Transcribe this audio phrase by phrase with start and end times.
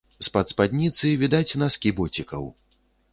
[0.27, 2.49] З-пад спадніцы відаць наскі боцікаў.